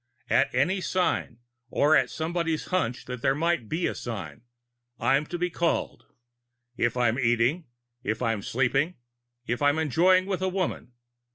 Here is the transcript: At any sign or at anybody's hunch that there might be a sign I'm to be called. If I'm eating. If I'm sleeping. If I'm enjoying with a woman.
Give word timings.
At 0.31 0.51
any 0.55 0.81
sign 0.81 1.41
or 1.69 1.95
at 1.95 2.19
anybody's 2.19 2.65
hunch 2.71 3.05
that 3.05 3.21
there 3.21 3.35
might 3.35 3.69
be 3.69 3.85
a 3.85 3.93
sign 3.93 4.41
I'm 4.99 5.27
to 5.27 5.37
be 5.37 5.51
called. 5.51 6.07
If 6.75 6.97
I'm 6.97 7.19
eating. 7.19 7.65
If 8.01 8.19
I'm 8.19 8.41
sleeping. 8.41 8.95
If 9.45 9.61
I'm 9.61 9.77
enjoying 9.77 10.25
with 10.25 10.41
a 10.41 10.49
woman. 10.49 10.93